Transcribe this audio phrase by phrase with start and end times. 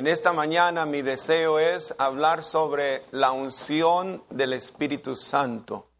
[0.00, 5.90] En esta mañana mi deseo es hablar sobre la unción del Espíritu Santo.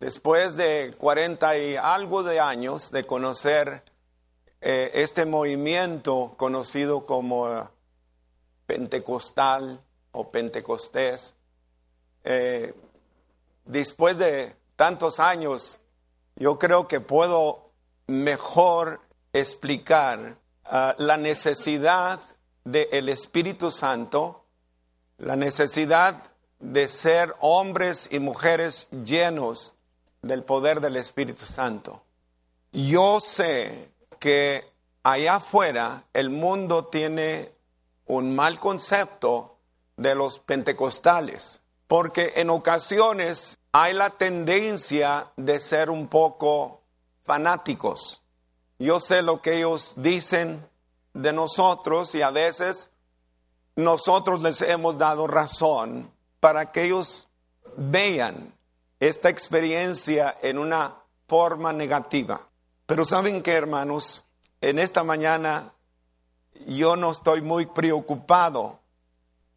[0.00, 3.82] Después de cuarenta y algo de años de conocer
[4.62, 7.68] eh, este movimiento conocido como
[8.64, 11.34] pentecostal o pentecostés,
[12.24, 12.72] eh,
[13.66, 15.80] después de tantos años,
[16.36, 17.70] yo creo que puedo
[18.06, 19.02] mejor
[19.34, 22.18] explicar ah, la necesidad
[22.70, 24.44] del Espíritu Santo,
[25.16, 26.22] la necesidad
[26.58, 29.74] de ser hombres y mujeres llenos
[30.20, 32.02] del poder del Espíritu Santo.
[32.72, 34.70] Yo sé que
[35.02, 37.52] allá afuera el mundo tiene
[38.04, 39.56] un mal concepto
[39.96, 46.82] de los pentecostales, porque en ocasiones hay la tendencia de ser un poco
[47.24, 48.20] fanáticos.
[48.78, 50.67] Yo sé lo que ellos dicen,
[51.22, 52.90] de nosotros y a veces
[53.74, 57.28] nosotros les hemos dado razón para que ellos
[57.76, 58.54] vean
[59.00, 60.96] esta experiencia en una
[61.26, 62.48] forma negativa.
[62.86, 64.26] Pero saben que, hermanos,
[64.60, 65.74] en esta mañana
[66.66, 68.78] yo no estoy muy preocupado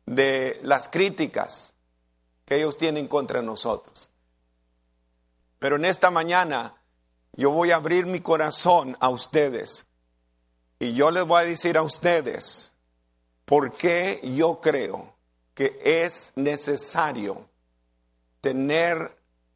[0.06, 1.76] de las críticas
[2.46, 4.10] que ellos tienen contra nosotros.
[5.60, 6.76] Pero en esta mañana
[7.34, 9.86] yo voy a abrir mi corazón a ustedes
[10.82, 12.74] y yo les voy a decir a ustedes
[13.46, 15.14] por qué yo creo
[15.54, 17.46] que es necesario
[18.42, 19.16] tener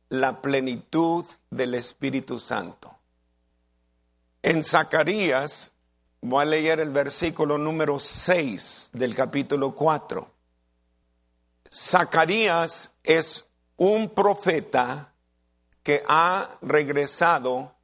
[0.10, 2.96] la plenitud del Espíritu Santo.
[4.44, 5.72] En Zacarías,
[6.22, 10.30] voy a leer el versículo número 6 del capítulo 4.
[11.74, 15.12] Zacarías es un profeta
[15.82, 17.75] que ha regresado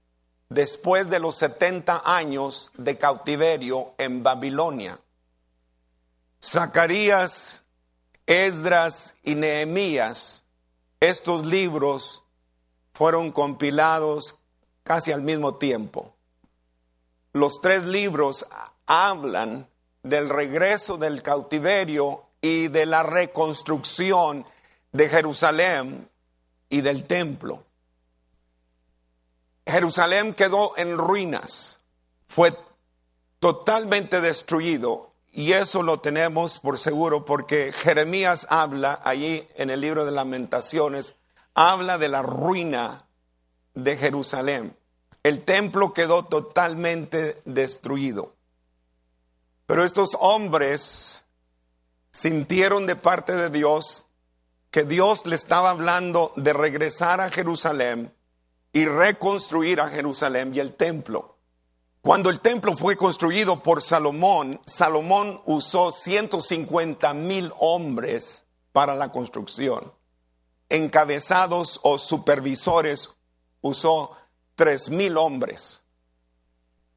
[0.52, 5.00] después de los 70 años de cautiverio en Babilonia.
[6.44, 7.64] Zacarías,
[8.26, 10.44] Esdras y Nehemías,
[11.00, 12.24] estos libros
[12.94, 14.40] fueron compilados
[14.84, 16.14] casi al mismo tiempo.
[17.32, 18.46] Los tres libros
[18.86, 19.70] hablan
[20.04, 24.46] del regreso del cautiverio y de la reconstrucción
[24.92, 26.10] de Jerusalén
[26.68, 27.64] y del templo.
[29.66, 31.82] Jerusalén quedó en ruinas,
[32.28, 32.54] fue
[33.40, 40.06] totalmente destruido y eso lo tenemos por seguro porque Jeremías habla allí en el libro
[40.06, 41.16] de lamentaciones,
[41.54, 43.06] habla de la ruina
[43.74, 44.76] de Jerusalén.
[45.24, 48.34] El templo quedó totalmente destruido.
[49.68, 51.24] Pero estos hombres
[52.12, 54.08] sintieron de parte de Dios
[54.70, 58.14] que Dios le estaba hablando de regresar a Jerusalén
[58.74, 61.38] y reconstruir a Jerusalén y el templo.
[62.02, 69.94] Cuando el templo fue construido por Salomón, Salomón usó 150 mil hombres para la construcción.
[70.70, 73.10] Encabezados o supervisores
[73.62, 74.12] usó
[74.56, 75.84] tres mil hombres.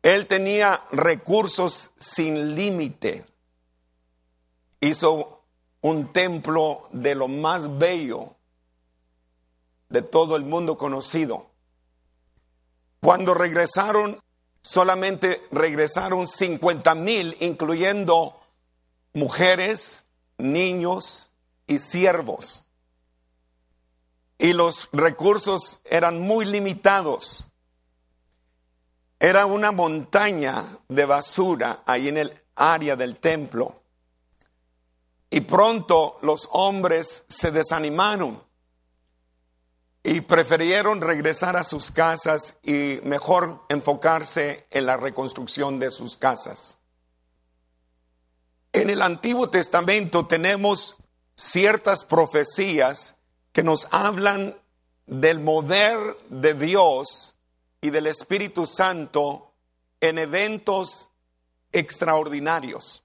[0.03, 3.27] Él tenía recursos sin límite.
[4.81, 5.43] Hizo
[5.81, 8.37] un templo de lo más bello
[9.89, 11.54] de todo el mundo conocido.
[13.05, 14.19] Cuando regresaron,
[14.63, 18.41] solamente regresaron 50 mil, incluyendo
[19.13, 20.07] mujeres,
[20.39, 21.31] niños
[21.67, 22.65] y siervos.
[24.39, 27.47] Y los recursos eran muy limitados.
[29.21, 33.83] Era una montaña de basura ahí en el área del templo.
[35.29, 38.43] Y pronto los hombres se desanimaron
[40.07, 46.79] y prefirieron regresar a sus casas y mejor enfocarse en la reconstrucción de sus casas.
[48.75, 50.97] En el Antiguo Testamento tenemos
[51.37, 53.17] ciertas profecías
[53.53, 54.55] que nos hablan
[55.07, 55.99] del poder
[56.29, 57.35] de Dios
[57.81, 59.53] y del Espíritu Santo
[60.01, 61.09] en eventos
[61.73, 63.05] extraordinarios.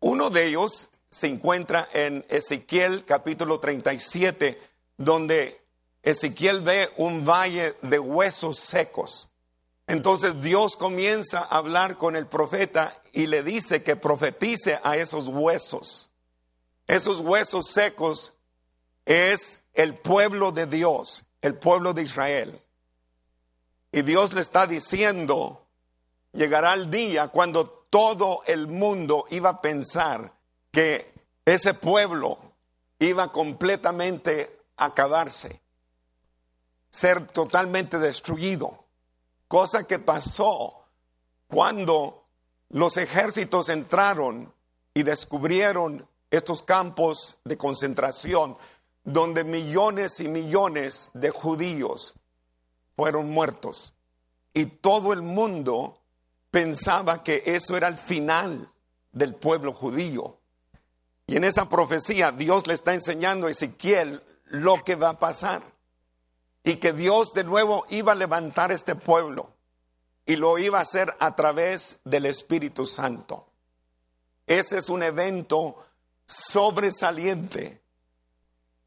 [0.00, 4.58] Uno de ellos se encuentra en Ezequiel capítulo 37,
[4.96, 5.63] donde
[6.04, 9.30] Ezequiel ve un valle de huesos secos.
[9.86, 15.28] Entonces Dios comienza a hablar con el profeta y le dice que profetice a esos
[15.28, 16.10] huesos.
[16.86, 18.34] Esos huesos secos
[19.06, 22.60] es el pueblo de Dios, el pueblo de Israel.
[23.90, 25.64] Y Dios le está diciendo,
[26.32, 30.34] llegará el día cuando todo el mundo iba a pensar
[30.70, 31.14] que
[31.46, 32.38] ese pueblo
[32.98, 35.63] iba completamente a acabarse
[36.94, 38.84] ser totalmente destruido,
[39.48, 40.84] cosa que pasó
[41.48, 42.28] cuando
[42.68, 44.54] los ejércitos entraron
[44.94, 48.56] y descubrieron estos campos de concentración
[49.02, 52.14] donde millones y millones de judíos
[52.94, 53.92] fueron muertos.
[54.52, 56.00] Y todo el mundo
[56.52, 58.70] pensaba que eso era el final
[59.10, 60.38] del pueblo judío.
[61.26, 65.73] Y en esa profecía Dios le está enseñando a Ezequiel lo que va a pasar.
[66.64, 69.50] Y que Dios de nuevo iba a levantar este pueblo.
[70.26, 73.46] Y lo iba a hacer a través del Espíritu Santo.
[74.46, 75.84] Ese es un evento
[76.26, 77.80] sobresaliente.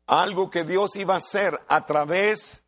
[0.07, 2.63] Algo que Dios iba a hacer a través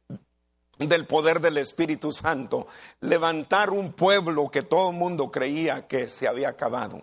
[0.77, 2.67] del poder del Espíritu Santo.
[3.01, 7.01] Levantar un pueblo que todo el mundo creía que se había acabado.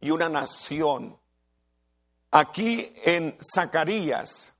[0.00, 1.18] Y una nación.
[2.30, 4.53] Aquí en Zacarías,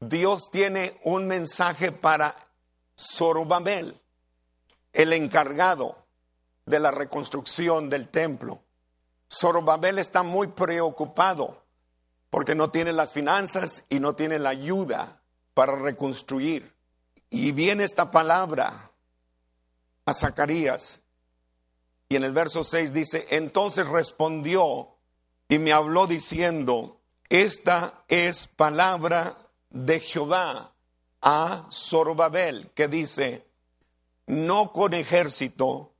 [0.00, 2.34] Dios tiene un mensaje para
[2.98, 4.00] Zorobabel,
[4.94, 6.06] el encargado
[6.64, 8.62] de la reconstrucción del templo.
[9.30, 11.62] Zorobabel está muy preocupado
[12.30, 15.20] porque no tiene las finanzas y no tiene la ayuda
[15.52, 16.74] para reconstruir.
[17.28, 18.90] Y viene esta palabra
[20.06, 21.02] a Zacarías.
[22.08, 24.96] Y en el verso 6 dice, entonces respondió
[25.48, 29.36] y me habló diciendo, esta es palabra
[29.70, 30.72] de Jehová
[31.22, 33.46] a Zorobabel, que dice,
[34.26, 35.92] no con ejército,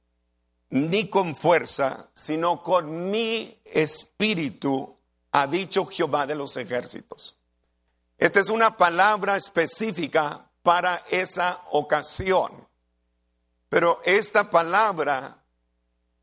[0.71, 4.97] ni con fuerza, sino con mi espíritu,
[5.33, 7.37] ha dicho Jehová de los ejércitos.
[8.19, 12.69] Esta es una palabra específica para esa ocasión.
[13.69, 15.39] Pero esta palabra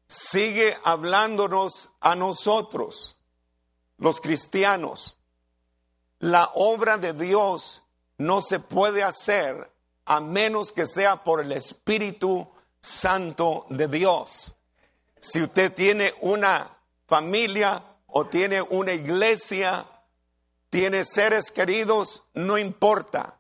[0.08, 3.18] sigue hablándonos a nosotros,
[3.98, 5.17] los cristianos.
[6.20, 7.84] La obra de Dios
[8.18, 9.72] no se puede hacer
[10.06, 12.48] a menos que sea por el Espíritu
[12.82, 14.56] Santo de Dios.
[15.20, 16.70] Si usted tiene una
[17.06, 19.86] familia o tiene una iglesia,
[20.70, 23.36] tiene seres queridos, no importa.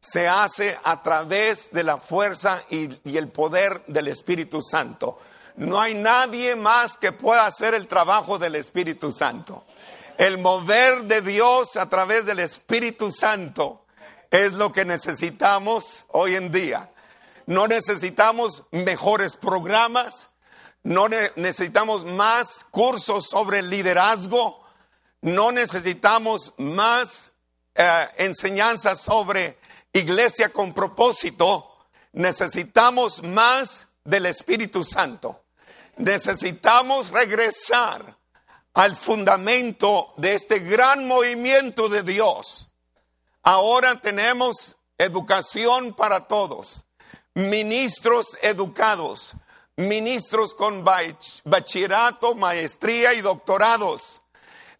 [0.00, 5.18] Se hace a través de la fuerza y, y, el poder del Espíritu Santo.
[5.56, 9.64] No hay nadie más que pueda hacer el trabajo del Espíritu Santo.
[10.20, 13.86] El mover de Dios a través del Espíritu Santo
[14.30, 16.90] es lo que necesitamos hoy en día.
[17.46, 20.28] No necesitamos mejores programas,
[20.82, 24.62] no necesitamos más cursos sobre liderazgo,
[25.22, 27.32] no necesitamos más
[27.74, 29.56] eh, enseñanzas sobre
[29.90, 31.78] iglesia con propósito,
[32.12, 35.44] necesitamos más del Espíritu Santo.
[35.96, 38.19] Necesitamos regresar
[38.74, 42.68] al fundamento de este gran movimiento de Dios.
[43.42, 46.84] Ahora tenemos educación para todos
[47.34, 49.34] ministros educados,
[49.76, 54.22] ministros con bachillerato, maestría y doctorados.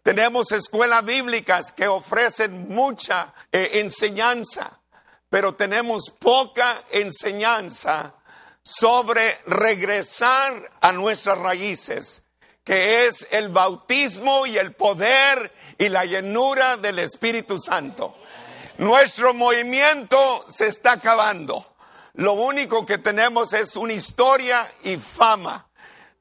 [0.02, 4.80] Tenemos escuelas bíblicas que ofrecen mucha eh, enseñanza,
[5.28, 8.14] pero tenemos poca enseñanza
[8.62, 12.24] sobre regresar a nuestras raíces,
[12.70, 18.14] que es el bautismo y el poder y la llenura del Espíritu Santo.
[18.78, 21.66] Nuestro movimiento se está acabando.
[22.14, 25.66] Lo único que tenemos es una historia y fama.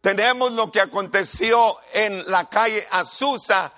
[0.02, 3.72] Tenemos lo que aconteció en la calle Azusa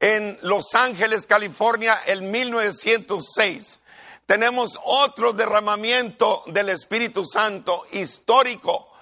[0.00, 3.78] en Los Ángeles, California, en 1906.
[4.26, 8.95] Tenemos otro derramamiento del Espíritu Santo histórico,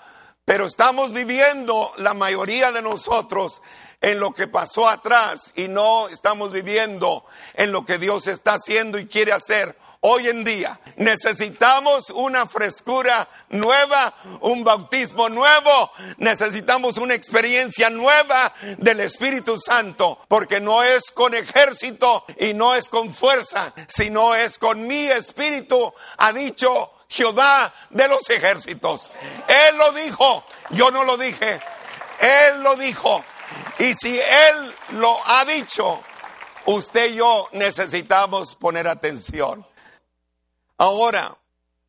[0.44, 3.62] pero estamos viviendo la mayoría de nosotros
[4.00, 7.24] en lo que pasó atrás y no estamos viviendo
[7.54, 10.78] en lo que Dios está haciendo y quiere hacer hoy en día.
[10.96, 20.60] Necesitamos una frescura nueva, un bautismo nuevo, necesitamos una experiencia nueva del Espíritu Santo, porque
[20.60, 26.32] no es con ejército y no es con fuerza, sino es con mi espíritu, ha
[26.34, 29.10] dicho Jehová de los ejércitos.
[29.48, 31.60] Él lo dijo, yo no lo dije,
[32.20, 33.24] Él lo dijo.
[33.78, 36.00] Y si Él lo ha dicho,
[36.66, 39.66] usted y yo necesitamos poner atención.
[40.78, 41.36] Ahora,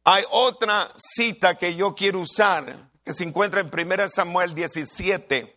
[0.03, 5.55] hay otra cita que yo quiero usar que se encuentra en 1 Samuel 17.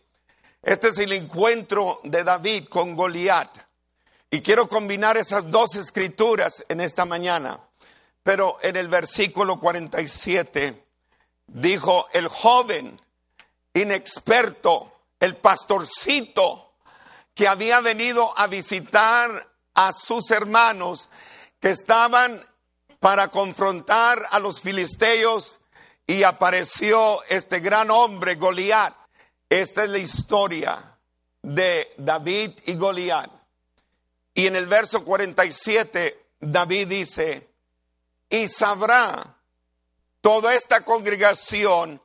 [0.61, 3.57] Este es el encuentro de David con Goliat.
[4.29, 7.59] Y quiero combinar esas dos escrituras en esta mañana.
[8.23, 10.85] Pero en el versículo 47
[11.47, 12.99] dijo el joven
[13.73, 16.73] inexperto, el pastorcito
[17.33, 21.09] que había venido a visitar a sus hermanos
[21.59, 22.43] que estaban
[22.99, 25.59] para confrontar a los filisteos
[26.05, 28.95] y apareció este gran hombre, Goliat.
[29.49, 30.97] Esta es la historia
[31.41, 33.29] de David y Goliat.
[34.33, 37.48] Y en el verso 47, David dice,
[38.29, 39.35] y sabrá
[40.21, 42.01] toda esta congregación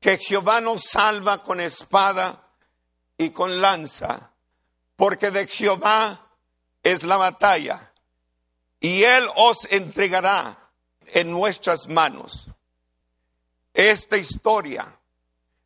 [0.00, 2.42] que Jehová nos salva con espada
[3.16, 4.30] y con lanza,
[4.96, 6.20] porque de Jehová
[6.82, 7.92] es la batalla,
[8.80, 10.70] y él os entregará
[11.06, 12.48] en nuestras manos.
[13.74, 14.98] Esta historia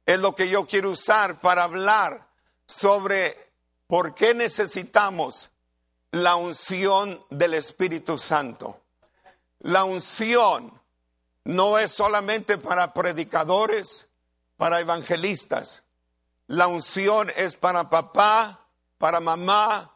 [0.04, 2.28] es lo que yo quiero usar para hablar
[2.66, 3.52] sobre
[3.86, 5.50] por qué necesitamos
[6.10, 8.80] la unción del Espíritu Santo.
[9.66, 10.80] La unción
[11.42, 14.06] no es solamente para predicadores,
[14.56, 15.82] para evangelistas.
[16.46, 18.64] La unción es para papá,
[18.96, 19.92] para mamá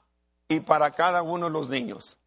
[0.48, 2.18] y para cada uno de los niños.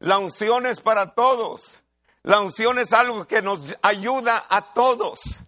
[0.00, 1.84] La unción es para todos.
[2.24, 5.42] La unción es algo que nos ayuda a todos.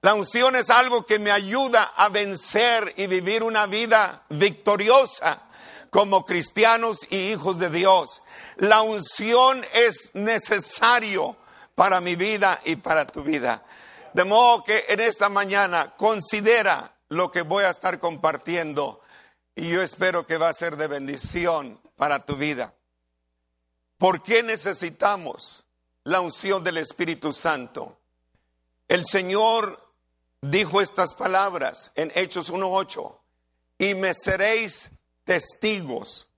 [0.00, 5.42] La unción es algo que me ayuda a vencer y vivir una vida victoriosa
[5.90, 8.22] como cristianos y hijos de Dios.
[8.56, 11.36] La unción es necesario
[11.74, 13.64] para mi vida y para tu vida.
[14.12, 19.00] De modo que en esta mañana considera lo que voy a estar compartiendo
[19.56, 22.74] y yo espero que va a ser de bendición para tu vida.
[23.98, 25.64] ¿Por qué necesitamos
[26.02, 27.96] la unción del Espíritu Santo?
[28.88, 29.80] El Señor
[30.40, 33.16] dijo estas palabras en Hechos 1.8,
[33.78, 34.90] y me seréis
[35.24, 36.28] testigos.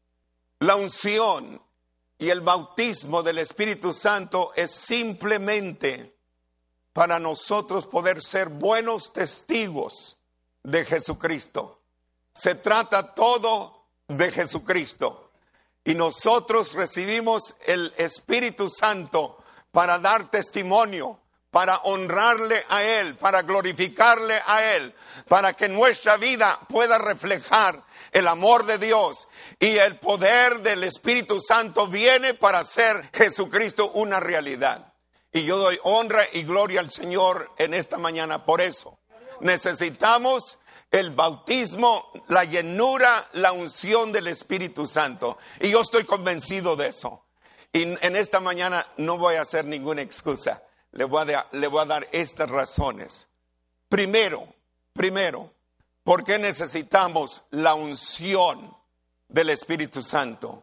[0.58, 1.60] La unción
[2.18, 6.16] y el bautismo del Espíritu Santo es simplemente
[6.92, 10.16] para nosotros poder ser buenos testigos
[10.62, 11.82] de Jesucristo.
[12.32, 15.30] Se trata todo de Jesucristo.
[15.84, 19.38] Y nosotros recibimos el Espíritu Santo
[19.70, 21.20] para dar testimonio,
[21.50, 24.92] para honrarle a Él, para glorificarle a Él,
[25.28, 31.40] para que nuestra vida pueda reflejar el amor de Dios y el poder del Espíritu
[31.40, 34.92] Santo viene para hacer Jesucristo una realidad.
[35.32, 38.98] Y yo doy honra y gloria al Señor en esta mañana por eso.
[39.40, 40.58] Necesitamos
[40.90, 45.38] el bautismo, la llenura, la unción del Espíritu Santo.
[45.60, 47.24] Y yo estoy convencido de eso.
[47.72, 50.62] Y en esta mañana no voy a hacer ninguna excusa.
[50.92, 53.28] Le voy a, le voy a dar estas razones.
[53.88, 54.48] Primero,
[54.94, 55.52] primero,
[56.06, 58.76] ¿Por qué necesitamos la unción
[59.26, 60.62] del Espíritu Santo?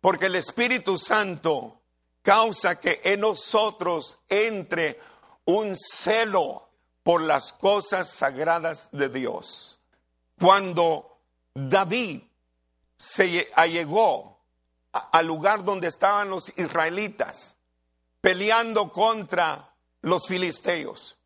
[0.00, 1.82] Porque el Espíritu Santo
[2.22, 4.98] causa que en nosotros entre
[5.44, 6.70] un celo
[7.02, 9.82] por las cosas sagradas de Dios.
[10.40, 11.18] Cuando
[11.52, 12.22] David
[12.96, 14.40] se allegó
[14.90, 17.58] al lugar donde estaban los israelitas
[18.22, 21.18] peleando contra los filisteos,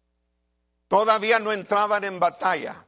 [0.89, 2.87] todavía no entraban en batalla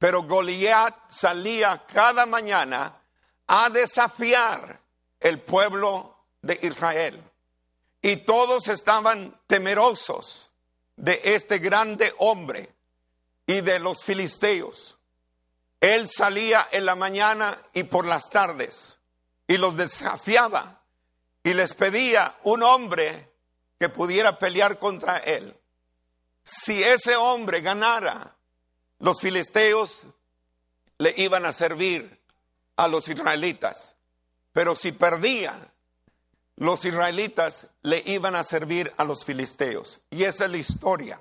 [0.00, 3.02] pero Goliat salía cada mañana
[3.46, 4.80] a desafiar
[5.20, 7.22] el pueblo de Israel.
[8.00, 10.52] Y todos estaban temerosos
[10.96, 12.74] de este grande hombre
[13.46, 14.96] y de los filisteos.
[15.80, 18.96] Él salía en la mañana y por las tardes
[19.46, 20.80] y los desafiaba
[21.42, 23.30] y les pedía un hombre
[23.78, 25.54] que pudiera pelear contra él.
[26.42, 28.38] Si ese hombre ganara,
[29.00, 30.04] los filisteos
[30.98, 32.20] le iban a servir
[32.76, 33.96] a los israelitas,
[34.52, 35.70] pero si perdían,
[36.56, 40.00] los israelitas le iban a servir a los filisteos.
[40.10, 41.20] Y esa es la historia.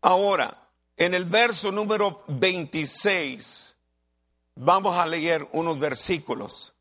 [0.00, 3.76] Ahora, en el verso número 26,
[4.54, 6.72] vamos a leer unos versículos.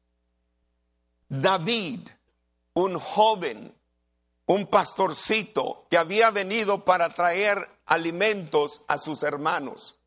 [1.27, 2.07] David,
[2.73, 3.75] un joven,
[4.45, 9.99] un pastorcito que había venido para traer alimentos a sus hermanos.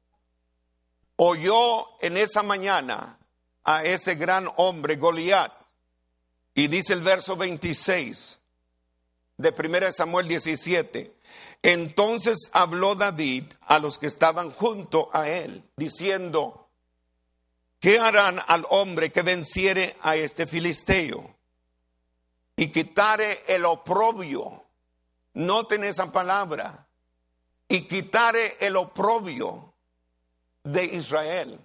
[1.17, 3.19] Oyó en esa mañana
[3.65, 5.53] a ese gran hombre Goliat.
[6.55, 8.41] Y dice el verso 26
[9.37, 11.15] de 1 Samuel 17.
[11.63, 16.71] Entonces habló David a los que estaban junto a él, diciendo,
[17.81, 21.37] ¿qué harán al hombre que venciere a este filisteo
[22.57, 24.65] y quitare el oprobio?
[25.35, 26.88] Noten esa palabra,
[27.69, 29.73] y quitare el oprobio
[30.65, 31.59] de Israel.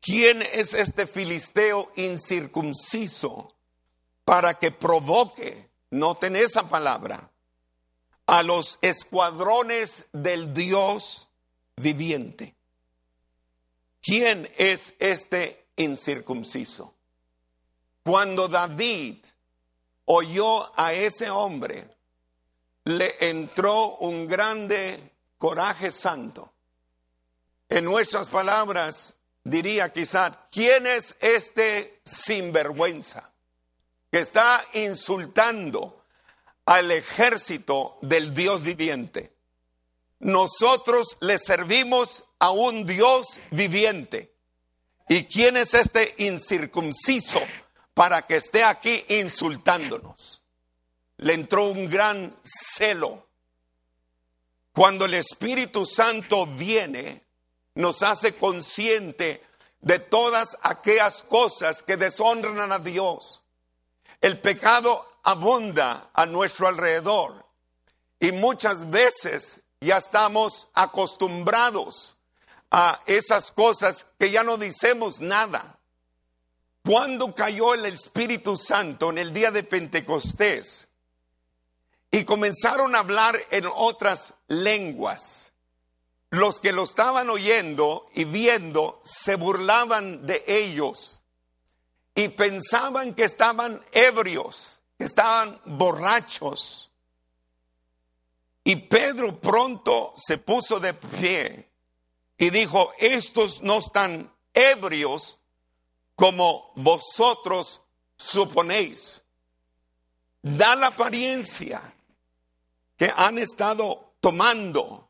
[0.00, 3.52] ¿Quién es este filisteo incircunciso
[4.24, 7.30] para que provoque, noten esa palabra,
[8.26, 11.28] a los escuadrones del Dios
[11.76, 12.54] viviente?
[14.02, 16.94] ¿Quién es este incircunciso?
[18.04, 19.16] Cuando David
[20.04, 21.97] oyó a ese hombre,
[22.88, 26.54] le entró un grande coraje santo.
[27.68, 29.14] En nuestras palabras,
[29.44, 33.30] diría quizá, ¿quién es este sinvergüenza
[34.10, 36.02] que está insultando
[36.64, 39.36] al ejército del Dios viviente?
[40.20, 44.34] Nosotros le servimos a un Dios viviente.
[45.10, 47.40] ¿Y quién es este incircunciso
[47.92, 50.37] para que esté aquí insultándonos?
[51.18, 53.26] Le entró un gran celo.
[54.72, 57.24] Cuando el Espíritu Santo viene,
[57.74, 59.44] nos hace consciente
[59.80, 63.44] de todas aquellas cosas que deshonran a Dios.
[64.20, 67.46] El pecado abunda a nuestro alrededor
[68.18, 72.16] y muchas veces ya estamos acostumbrados
[72.70, 75.78] a esas cosas que ya no decimos nada.
[76.84, 80.87] Cuando cayó el Espíritu Santo en el día de Pentecostés
[82.10, 85.52] y comenzaron a hablar en otras lenguas,
[86.30, 91.22] los que lo estaban oyendo y viendo se burlaban de ellos
[92.14, 96.90] y pensaban que estaban ebrios, que estaban borrachos.
[98.64, 101.68] Y Pedro pronto se puso de pie
[102.36, 105.38] y dijo, estos no están ebrios
[106.14, 107.82] como vosotros
[108.16, 109.22] suponéis.
[110.42, 111.94] Da la apariencia
[112.98, 115.08] que han estado tomando.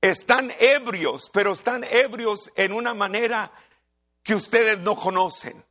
[0.00, 3.50] Están ebrios, pero están ebrios en una manera
[4.22, 5.64] que ustedes no conocen.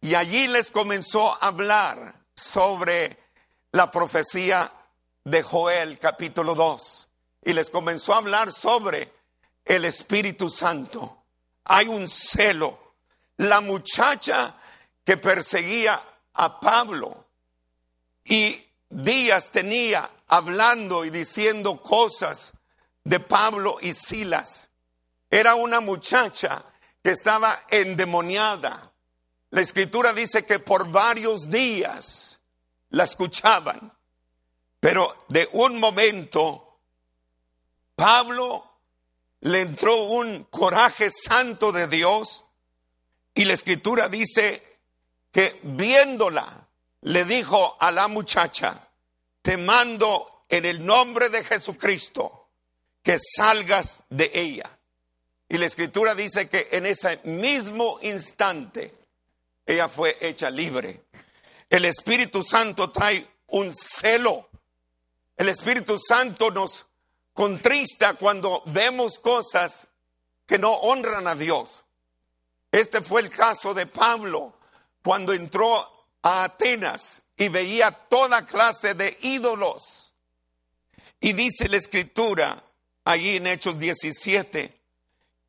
[0.00, 3.18] Y allí les comenzó a hablar sobre
[3.72, 4.72] la profecía
[5.24, 7.08] de Joel capítulo 2
[7.44, 9.12] y les comenzó a hablar sobre
[9.64, 11.24] el Espíritu Santo.
[11.64, 12.94] Hay un celo.
[13.38, 14.56] La muchacha
[15.04, 16.00] que perseguía
[16.34, 17.26] a Pablo
[18.24, 22.52] y días tenía hablando y diciendo cosas
[23.04, 24.68] de Pablo y Silas.
[25.30, 26.64] Era una muchacha
[27.02, 28.92] que estaba endemoniada.
[29.50, 32.40] La escritura dice que por varios días
[32.90, 33.92] la escuchaban.
[34.80, 36.80] Pero de un momento,
[37.94, 38.64] Pablo
[39.40, 42.44] le entró un coraje santo de Dios
[43.34, 44.62] y la escritura dice
[45.30, 46.66] que viéndola,
[47.02, 48.85] le dijo a la muchacha,
[49.46, 52.48] te mando en el nombre de Jesucristo
[53.00, 54.76] que salgas de ella.
[55.48, 58.92] Y la escritura dice que en ese mismo instante
[59.64, 61.04] ella fue hecha libre.
[61.70, 64.48] El Espíritu Santo trae un celo
[65.36, 66.86] el Espíritu Santo nos
[67.34, 69.86] contrista cuando vemos cosas
[70.46, 71.84] que no honran a Dios.
[72.72, 74.54] Este fue el caso de Pablo
[75.02, 75.95] cuando entró
[76.26, 80.12] a Atenas y veía toda clase de ídolos.
[81.20, 82.64] Y dice la escritura
[83.04, 84.76] allí en Hechos 17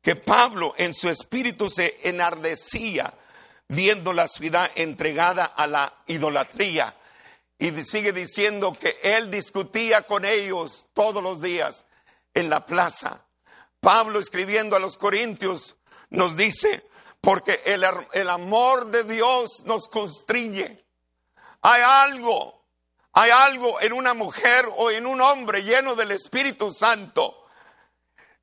[0.00, 3.12] que Pablo en su espíritu se enardecía
[3.66, 6.96] viendo la ciudad entregada a la idolatría
[7.58, 11.86] y sigue diciendo que él discutía con ellos todos los días
[12.34, 13.24] en la plaza.
[13.80, 15.74] Pablo escribiendo a los Corintios
[16.08, 16.87] nos dice,
[17.20, 20.84] porque el, amor de Dios nos constriñe.
[21.62, 22.64] Hay algo,
[23.12, 27.46] hay algo en una mujer o en un hombre lleno del Espíritu Santo.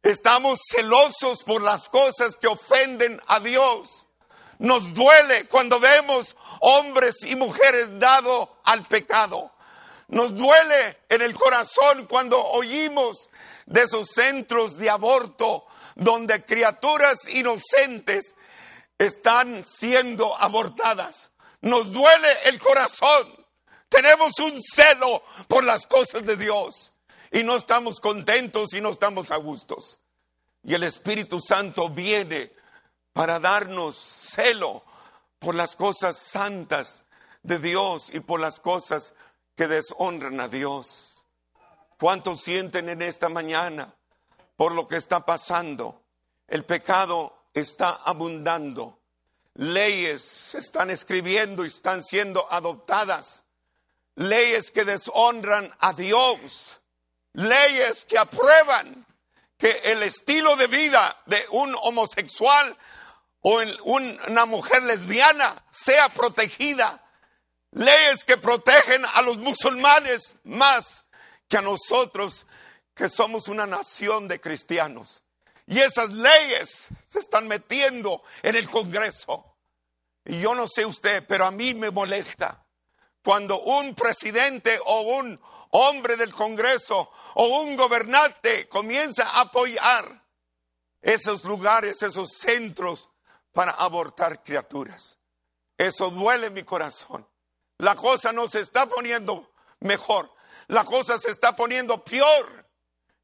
[0.04, 4.08] Estamos celosos por las cosas que ofenden a Dios.
[4.60, 9.52] Nos duele cuando vemos hombres y mujeres dados al pecado.
[10.08, 13.30] Nos duele en el corazón cuando oímos
[13.66, 18.36] de esos centros de aborto donde criaturas inocentes
[18.97, 21.31] están siendo abortadas.
[21.62, 23.45] Nos duele el corazón.
[23.89, 26.93] Tenemos un celo por las cosas de Dios
[27.31, 29.99] y no estamos contentos y no estamos a gustos.
[30.63, 32.51] Y el Espíritu Santo viene
[33.13, 34.84] para darnos celo
[35.39, 37.03] por las cosas santas
[37.43, 39.13] de Dios y por las cosas
[39.55, 41.27] que deshonran a Dios.
[41.99, 43.93] ¿Cuántos sienten en esta mañana
[44.58, 46.01] por lo que está pasando?
[46.47, 49.00] El pecado está abundando.
[49.56, 53.44] Leyes se están escribiendo y están siendo adoptadas.
[54.15, 56.82] Leyes que deshonran a Dios.
[57.34, 59.06] Leyes que aprueban
[59.58, 62.78] que el estilo de vida de un homosexual
[63.41, 67.02] o una mujer lesbiana sea protegida.
[67.72, 71.06] Leyes que protegen a los musulmanes más
[71.48, 72.46] que a nosotros
[72.94, 75.25] que somos una nación de cristianos.
[75.67, 79.56] Y esas leyes se están metiendo en el Congreso.
[80.23, 82.65] Y yo no sé usted, pero a mí me molesta
[83.23, 90.23] cuando un presidente o un hombre del Congreso o un gobernante comienza a apoyar
[91.01, 93.10] esos lugares, esos centros
[93.51, 95.17] para abortar criaturas.
[95.78, 97.28] Eso duele mi corazón.
[97.80, 100.32] La cosa no se está poniendo mejor,
[100.67, 102.64] la cosa se está poniendo peor.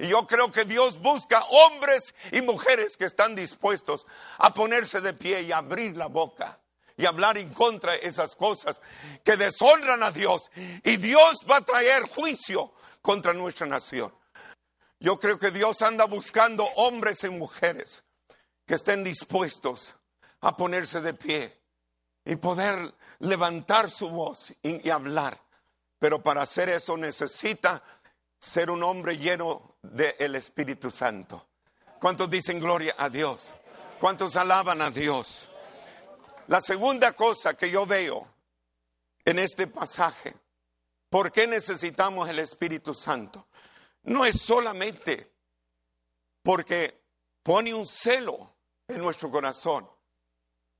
[0.01, 4.07] Y yo creo que Dios busca hombres y mujeres que están dispuestos
[4.39, 6.59] a ponerse de pie y abrir la boca
[6.97, 8.81] y hablar en contra de esas cosas
[9.23, 10.49] que deshonran a Dios.
[10.83, 14.11] Y Dios va a traer juicio contra nuestra nación.
[14.99, 18.03] Yo creo que Dios anda buscando hombres y mujeres
[18.65, 19.93] que estén dispuestos
[20.39, 21.61] a ponerse de pie
[22.25, 25.39] y poder levantar su voz y, hablar.
[25.99, 27.83] Pero para hacer eso necesita
[28.39, 31.47] ser un hombre lleno del Espíritu Santo.
[31.99, 33.51] ¿Cuántos dicen gloria a Dios?
[33.99, 35.47] ¿Cuántos alaban a Dios?
[36.47, 38.27] La segunda cosa que yo veo
[39.23, 40.33] en este pasaje,
[41.09, 43.47] ¿por qué necesitamos el Espíritu Santo?
[44.03, 45.31] no es solamente
[46.41, 47.01] porque
[47.43, 48.55] pone un celo
[48.87, 49.87] en nuestro corazón,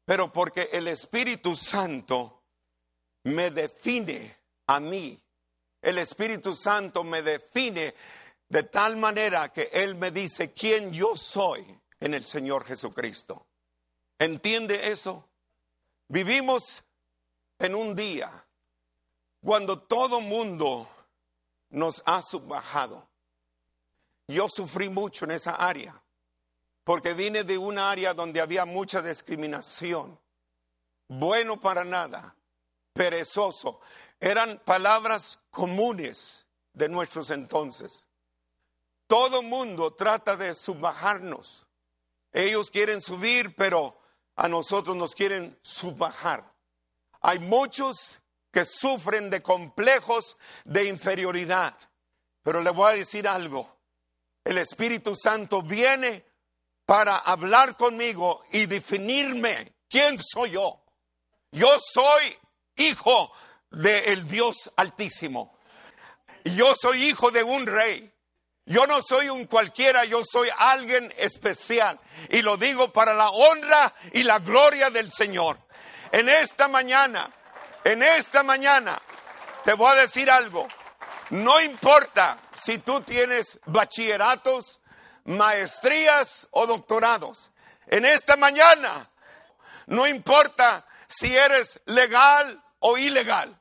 [0.06, 2.44] pero porque el Espíritu Santo
[3.24, 4.38] me define
[4.68, 5.20] a mí.
[5.82, 7.94] El Espíritu Santo me define
[8.52, 11.66] de tal manera que Él me dice quién yo soy
[12.02, 13.48] en el Señor Jesucristo.
[14.20, 15.26] ¿Entiende eso?
[16.10, 16.84] Vivimos
[17.60, 18.46] en un día
[19.42, 20.86] cuando todo mundo
[21.70, 23.08] nos ha subbajado.
[24.28, 26.04] Yo sufrí mucho en esa área,
[26.84, 30.20] porque vine de una área donde había mucha discriminación,
[31.08, 32.36] bueno para nada,
[32.92, 33.80] perezoso.
[34.20, 38.08] Eran palabras comunes de nuestros entonces.
[39.12, 41.66] Todo mundo trata de subbajarnos.
[42.32, 44.00] Ellos quieren subir, pero
[44.38, 46.50] a nosotros nos quieren subbajar.
[47.20, 48.22] Hay muchos
[48.54, 51.78] que sufren de complejos de inferioridad.
[52.42, 53.70] Pero le voy a decir algo
[54.46, 56.26] el Espíritu Santo viene
[56.86, 60.86] para hablar conmigo y definirme quién soy yo.
[61.52, 62.34] Yo soy
[62.78, 63.30] hijo
[63.72, 65.60] del Dios Altísimo.
[66.46, 68.08] Yo soy hijo de un rey.
[68.72, 72.00] Yo no soy un cualquiera, yo soy alguien especial.
[72.30, 75.58] Y lo digo para la honra y la gloria del Señor.
[76.10, 77.30] En esta mañana,
[77.84, 78.98] en esta mañana,
[79.66, 80.70] te voy a decir algo.
[81.32, 84.80] No importa si tú tienes bachilleratos,
[85.26, 87.52] maestrías o doctorados.
[87.88, 89.10] En esta mañana,
[89.88, 93.54] no importa si eres legal o ilegal.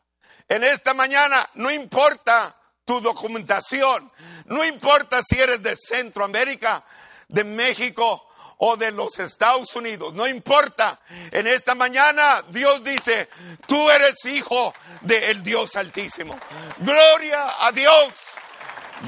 [0.49, 4.13] En esta mañana, no importa tu documentación.
[4.51, 6.85] No importa si eres de Centroamérica,
[7.29, 8.27] de México
[8.59, 11.01] o de los Estados Unidos, no importa.
[11.31, 13.29] En esta mañana Dios dice,
[13.67, 16.39] tú eres hijo del Dios Altísimo.
[16.79, 18.13] Gloria a Dios.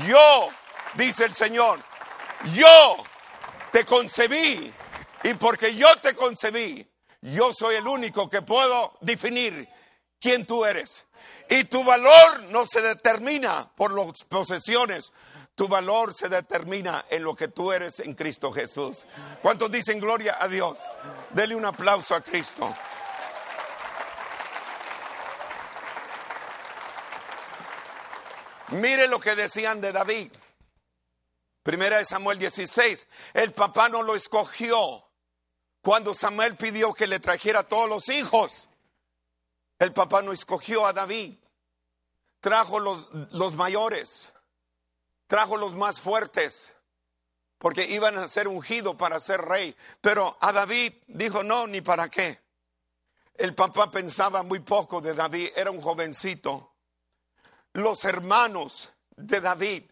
[0.06, 0.48] Yo,
[0.94, 1.80] dice el Señor,
[2.54, 3.02] yo
[3.72, 4.72] te concebí
[5.24, 6.88] y porque yo te concebí,
[7.20, 9.68] yo soy el único que puedo definir
[10.20, 11.04] quién tú eres.
[11.50, 15.12] Y tu valor no se determina por las posesiones,
[15.54, 19.06] tu valor se determina en lo que tú eres en Cristo Jesús.
[19.42, 20.82] ¿Cuántos dicen gloria a Dios?
[21.30, 22.74] Dele un aplauso a Cristo.
[28.68, 30.32] Mire lo que decían de David.
[31.62, 33.06] Primera de Samuel 16.
[33.34, 35.06] El papá no lo escogió.
[35.82, 38.68] Cuando Samuel pidió que le trajera todos los hijos,
[39.78, 41.34] el papá no escogió a David.
[42.40, 44.32] Trajo los, los mayores
[45.32, 46.74] trajo los más fuertes,
[47.56, 49.74] porque iban a ser ungidos para ser rey.
[50.02, 52.38] Pero a David dijo, no, ni para qué.
[53.32, 56.74] El papá pensaba muy poco de David, era un jovencito.
[57.72, 59.84] Los hermanos de David,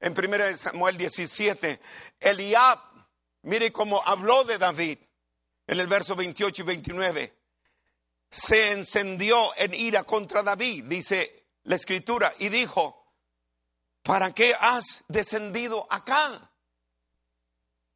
[0.00, 1.80] en 1 Samuel 17,
[2.18, 2.80] Eliab,
[3.42, 4.98] mire cómo habló de David
[5.68, 7.38] en el verso 28 y 29.
[8.28, 13.03] Se encendió en ira contra David, dice la escritura, y dijo,
[14.04, 16.52] ¿para qué has descendido acá?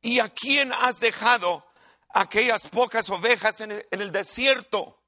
[0.01, 1.65] ¿Y a quién has dejado
[2.09, 5.03] aquellas pocas ovejas en el, desierto?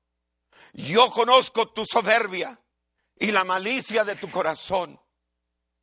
[0.72, 2.60] Yo conozco tu soberbia
[3.16, 5.00] y la malicia de tu corazón,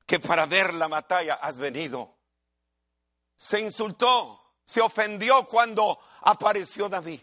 [0.06, 2.18] que para ver la batalla has venido.
[3.36, 7.22] Se insultó, se ofendió cuando apareció David.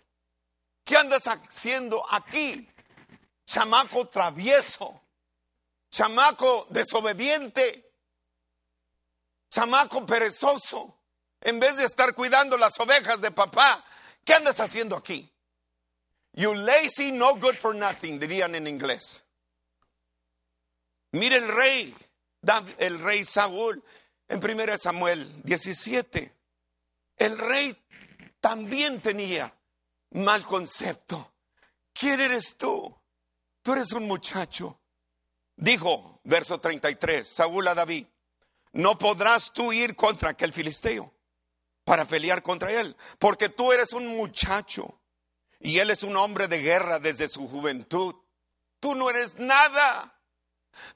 [0.83, 2.69] ¿Qué andas haciendo aquí?
[3.47, 5.01] Chamaco travieso,
[5.95, 7.93] chamaco desobediente,
[9.49, 10.99] chamaco perezoso,
[11.41, 13.85] en vez de estar cuidando las ovejas de papá,
[14.25, 15.31] ¿qué andas haciendo aquí?
[16.33, 19.25] You lazy, no good for nothing, dirían en inglés.
[21.13, 21.97] Mire el rey,
[22.79, 23.81] el rey Saúl,
[24.27, 26.35] en 1 Samuel 17.
[27.19, 27.81] el rey
[28.41, 29.55] también tenía
[30.11, 31.35] mal concepto.
[31.93, 32.93] ¿Quién eres tú?
[33.63, 34.81] Tú eres un muchacho.
[35.57, 38.07] Dijo, verso 33, Saúl a David,
[38.73, 41.13] no podrás tú ir contra aquel filisteo
[41.85, 45.01] para pelear contra él, porque tú eres un muchacho
[45.61, 48.15] y él es un hombre de guerra desde su juventud.
[48.81, 50.15] Tú no eres nada.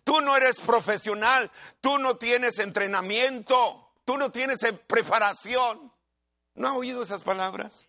[0.05, 5.93] Tú no eres profesional, tú no tienes entrenamiento, tú no tienes preparación.
[6.55, 7.88] ¿No ha oído esas palabras?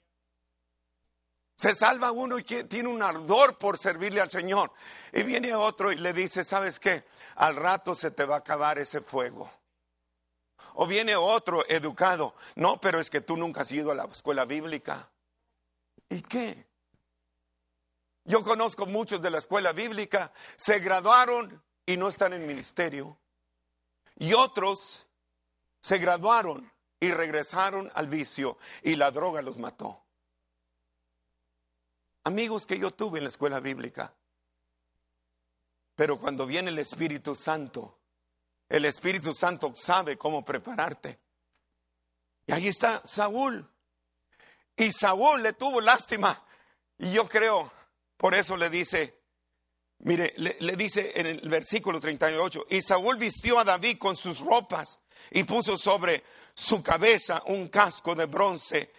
[1.59, 4.71] Se salva uno y tiene un ardor por servirle al Señor.
[5.11, 7.03] Y viene otro y le dice, ¿sabes qué?
[7.35, 9.51] Al rato se te va a acabar ese fuego.
[10.75, 14.45] O viene otro educado, no, pero es que tú nunca has ido a la escuela
[14.45, 15.09] bíblica.
[16.07, 16.65] ¿Y qué?
[18.23, 23.17] Yo conozco muchos de la escuela bíblica, se graduaron y no están en ministerio.
[24.15, 25.07] Y otros
[25.81, 30.05] se graduaron y regresaron al vicio y la droga los mató.
[32.29, 34.13] Amigos que yo tuve en la escuela bíblica.
[35.95, 38.01] Pero cuando viene el Espíritu Santo,
[38.69, 41.19] el Espíritu Santo sabe cómo prepararte.
[42.45, 43.67] Y ahí está Saúl.
[44.77, 46.45] Y Saúl le tuvo lástima.
[46.99, 47.71] Y yo creo,
[48.15, 49.21] por eso le dice,
[49.97, 54.99] mire, le, dice en el versículo 38, y Saúl vistió a David con sus ropas
[55.31, 58.93] y puso sobre su cabeza un casco de bronce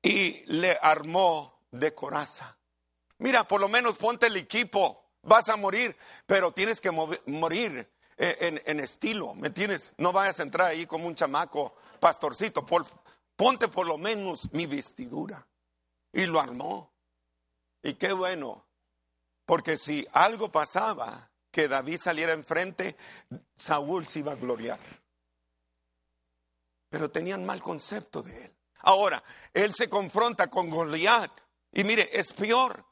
[0.00, 2.59] y le armó de coraza.
[3.20, 8.80] Mira, por lo menos ponte el equipo, vas a morir, pero tienes que morir en,
[8.80, 9.94] estilo, ¿me entiendes?
[9.98, 12.64] No vayas a entrar ahí como un chamaco pastorcito,
[13.36, 15.46] ponte por lo menos mi vestidura.
[16.12, 16.92] Y lo armó.
[17.82, 18.66] Y qué bueno,
[19.44, 22.96] porque si algo pasaba, que David saliera enfrente,
[23.54, 24.80] Saúl se iba a gloriar.
[26.88, 28.56] Pero tenían mal concepto de él.
[28.78, 31.30] Ahora, él se confronta con Goliat.
[31.72, 32.84] Y mire, es peor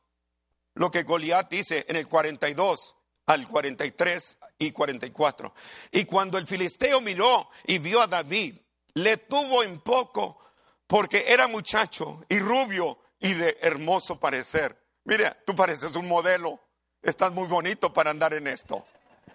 [0.79, 2.95] lo que Goliat dice en el 42
[3.27, 5.53] al 43 y 44.
[5.91, 8.57] Y cuando el filisteo miró y vio a David,
[8.95, 10.39] le tuvo en poco
[10.87, 14.81] porque era muchacho y rubio y de hermoso parecer.
[15.03, 16.61] Mira, tú pareces un modelo,
[17.03, 18.87] estás muy bonito para andar en esto.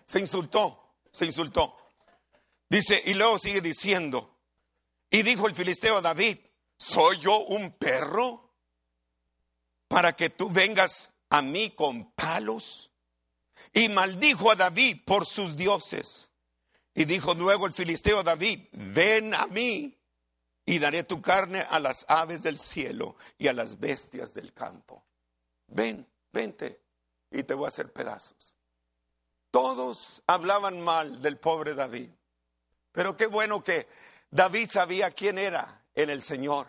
[0.06, 1.75] Se insultó, se insultó.
[2.69, 4.39] Dice, y luego sigue diciendo,
[5.10, 6.38] y dijo el filisteo a David,
[6.77, 8.49] ¿soy yo un perro
[9.89, 12.89] para que tú vengas a mí con palos?
[13.73, 16.29] y maldijo a David por sus dioses.
[16.93, 19.97] Y dijo luego el filisteo a David, ven a mí
[20.65, 25.03] y daré tu carne a las aves del cielo y a las bestias del campo.
[25.67, 26.81] Ven, vente
[27.31, 28.55] y te voy a hacer pedazos.
[29.49, 32.09] Todos hablaban mal del pobre David,
[32.91, 33.87] pero qué bueno que
[34.29, 36.67] David sabía quién era en el Señor.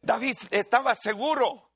[0.00, 1.69] David estaba seguro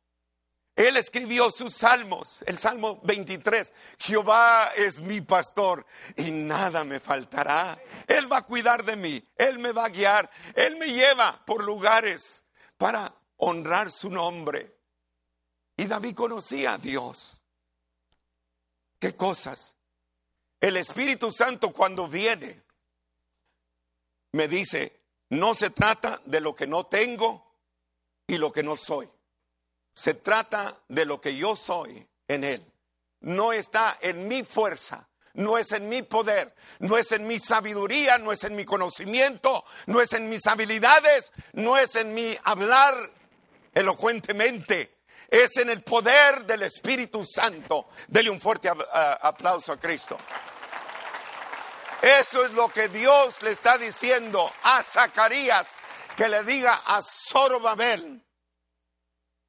[0.76, 7.78] él escribió sus salmos, el Salmo 23, Jehová es mi pastor y nada me faltará.
[8.08, 11.62] Él va a cuidar de mí, Él me va a guiar, Él me lleva por
[11.62, 12.44] lugares
[12.76, 14.76] para honrar su nombre.
[15.76, 17.40] Y David conocía a Dios.
[18.98, 19.76] ¿Qué cosas?
[20.60, 22.62] El Espíritu Santo cuando viene
[24.32, 27.46] me dice, no se trata de lo que no tengo
[28.26, 29.08] y lo que no soy.
[29.94, 32.66] Se trata de lo que yo soy en Él.
[33.20, 38.18] No está en mi fuerza, no es en mi poder, no es en mi sabiduría,
[38.18, 43.10] no es en mi conocimiento, no es en mis habilidades, no es en mi hablar
[43.72, 47.88] elocuentemente, es en el poder del Espíritu Santo.
[48.08, 50.18] Dele un fuerte aplauso a Cristo.
[52.02, 55.68] Eso es lo que Dios le está diciendo a Zacarías,
[56.16, 58.22] que le diga a Zorobabel,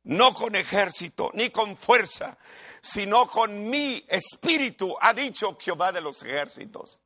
[0.05, 2.37] no con ejército, ni con fuerza,
[2.81, 7.01] sino con mi espíritu, ha dicho Jehová de los ejércitos.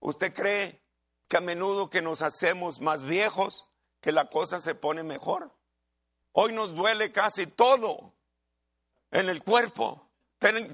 [0.00, 0.82] ¿Usted cree
[1.28, 3.68] que a menudo que nos hacemos más viejos,
[4.00, 5.54] que la cosa se pone mejor?
[6.32, 8.14] Hoy nos duele casi todo
[9.10, 10.08] en el cuerpo.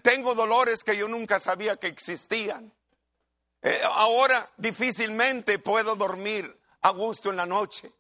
[0.03, 2.73] Tengo dolores que yo nunca sabía que existían.
[3.63, 7.93] Eh, ahora difícilmente puedo dormir a gusto en la noche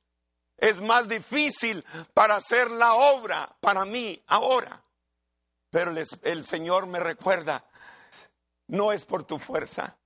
[0.56, 4.82] es más difícil para hacer la obra para mí ahora.
[5.70, 7.64] Pero el Señor me recuerda,
[8.68, 9.96] no es por tu fuerza,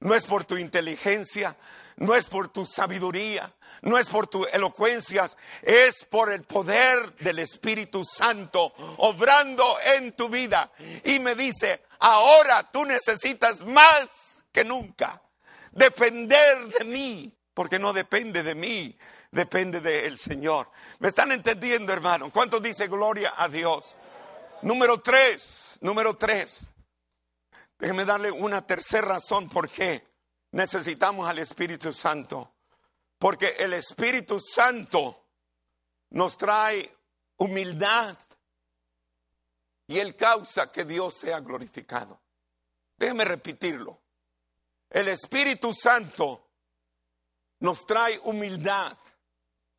[0.00, 1.56] no es por tu inteligencia,
[1.96, 5.28] no es por tu sabiduría, no es por tu elocuencia,
[5.62, 10.72] es por el poder del Espíritu Santo obrando en tu vida.
[11.04, 15.22] Y me dice, ahora tú necesitas más que nunca
[15.72, 18.96] depender de mí, porque no depende de mí,
[19.30, 20.70] depende del Señor.
[20.98, 22.30] ¿Me están entendiendo, hermano?
[22.32, 23.96] ¿Cuántos dice gloria a Dios?
[24.62, 26.72] Número tres, número tres.
[27.78, 30.06] Déjeme darle una tercera razón por qué
[30.52, 32.52] necesitamos al Espíritu Santo.
[33.18, 35.26] Porque el Espíritu Santo
[36.10, 36.94] nos trae
[37.36, 38.16] humildad
[39.86, 42.20] y Él causa que Dios sea glorificado.
[42.96, 43.98] Déjeme repetirlo.
[44.88, 46.48] El Espíritu Santo
[47.60, 48.96] nos trae humildad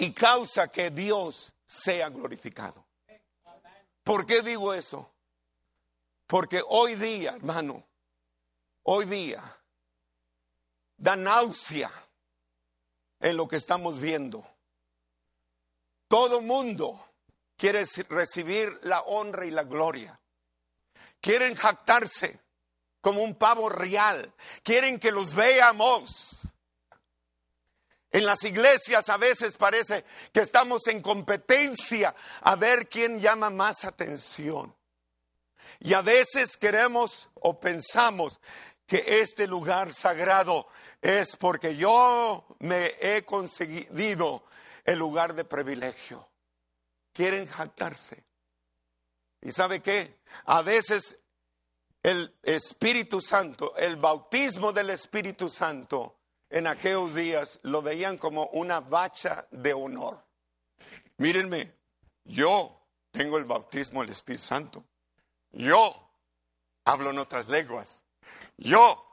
[0.01, 2.87] y causa que Dios sea glorificado.
[4.03, 5.13] ¿Por qué digo eso?
[6.25, 7.87] Porque hoy día, hermano,
[8.81, 9.43] hoy día
[10.97, 11.91] da náusea
[13.19, 14.43] en lo que estamos viendo.
[16.07, 16.99] Todo mundo
[17.55, 20.19] quiere recibir la honra y la gloria.
[21.19, 22.39] Quieren jactarse
[23.01, 24.33] como un pavo real.
[24.63, 26.40] Quieren que los veamos.
[28.11, 33.85] En las iglesias a veces parece que estamos en competencia a ver quién llama más
[33.85, 34.75] atención.
[35.79, 38.39] Y a veces queremos o pensamos
[38.85, 40.67] que este lugar sagrado
[41.01, 44.43] es porque yo me he conseguido
[44.83, 46.27] el lugar de privilegio.
[47.13, 48.25] Quieren jactarse.
[49.41, 50.19] ¿Y sabe qué?
[50.45, 51.21] A veces
[52.03, 56.20] el Espíritu Santo, el bautismo del Espíritu Santo,
[56.51, 60.23] en aquellos días lo veían como una bacha de honor.
[61.17, 61.73] Mírenme,
[62.25, 64.83] yo tengo el bautismo del Espíritu Santo.
[65.51, 66.09] Yo
[66.85, 68.03] hablo en otras lenguas.
[68.57, 69.05] Yo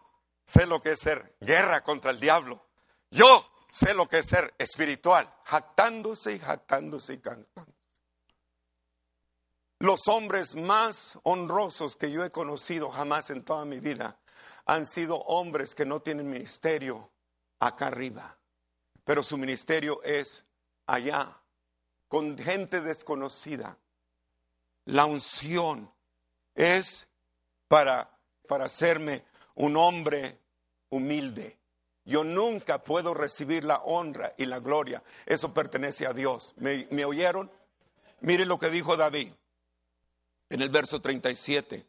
[0.45, 2.67] sé lo que es ser guerra contra el diablo.
[3.11, 7.73] Yo sé lo que es ser espiritual, jactándose y jactándose y cantando.
[9.79, 14.19] Los hombres más honrosos que yo he conocido jamás en toda mi vida
[14.67, 17.13] han sido hombres que no tienen ministerio
[17.61, 18.39] acá arriba,
[19.05, 20.45] pero su ministerio es
[20.87, 21.41] allá,
[22.09, 23.79] con gente desconocida.
[24.85, 25.93] La unción
[26.55, 27.09] es
[27.69, 30.39] para, para hacerme un hombre
[30.89, 31.59] humilde.
[32.05, 35.03] Yo nunca puedo recibir la honra y la gloria.
[35.27, 36.55] Eso pertenece a Dios.
[36.57, 37.51] ¿Me, me oyeron?
[38.21, 39.31] Mire lo que dijo David
[40.49, 41.87] en el verso 37.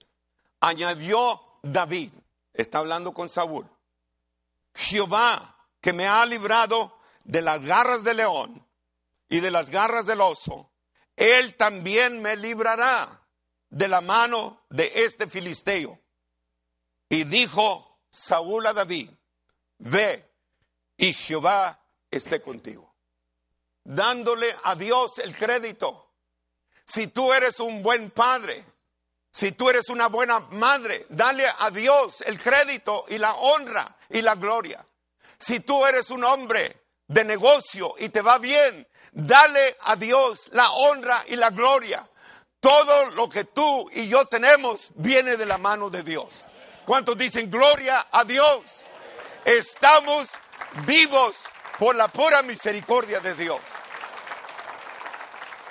[0.60, 2.12] Añadió David,
[2.54, 3.66] está hablando con Saúl,
[4.74, 8.68] Jehová que me ha librado de las garras del león
[9.30, 10.72] y de las garras del oso,
[11.16, 13.28] él también me librará
[13.70, 16.00] de la mano de este filisteo.
[17.10, 19.12] Y dijo Saúl a David,
[19.78, 20.32] ve
[20.98, 22.96] y Jehová esté contigo,
[23.84, 26.10] dándole a Dios el crédito
[26.90, 28.66] si tú eres un buen padre,
[29.32, 34.24] si tú eres una buena madre, dale a Dios el crédito y la honra y
[34.24, 34.84] la gloria.
[35.40, 40.72] Si tú eres un hombre de negocio y te va bien, dale a Dios la
[40.72, 42.08] honra y la gloria.
[42.60, 46.44] Todo lo que tú y yo tenemos viene de la mano de Dios.
[46.86, 48.84] ¿Cuántos dicen gloria a Dios?
[49.46, 50.30] Estamos
[50.86, 51.46] vivos
[51.78, 53.62] por la pura misericordia de Dios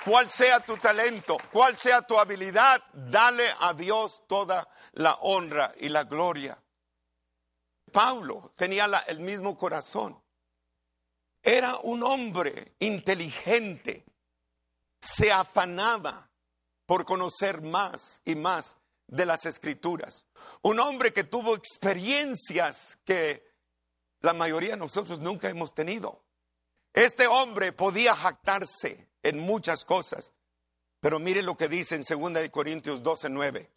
[0.09, 5.89] cuál sea tu talento, cuál sea tu habilidad, dale a Dios toda la honra y
[5.89, 6.57] la gloria.
[7.91, 10.21] Pablo tenía el mismo corazón.
[11.41, 14.05] Era un hombre inteligente.
[15.01, 16.29] Se afanaba
[16.85, 18.75] por conocer más y más
[19.07, 20.25] de las escrituras.
[20.61, 23.47] Un hombre que tuvo experiencias que
[24.21, 26.23] la mayoría de nosotros nunca hemos tenido.
[26.93, 30.33] Este hombre podía jactarse en muchas cosas.
[30.99, 33.71] Pero mire lo que dice en 2 Corintios 12, 9.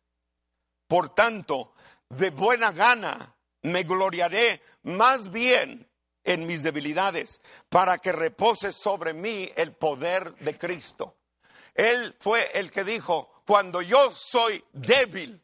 [0.88, 1.72] Por tanto,
[2.08, 5.88] de buena gana me gloriaré más bien
[6.24, 11.16] en mis debilidades, para que repose sobre mí el poder de Cristo.
[11.74, 15.42] Él fue el que dijo, cuando yo soy débil,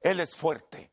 [0.00, 0.92] Él es fuerte.